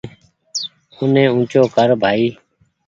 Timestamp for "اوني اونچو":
0.95-1.61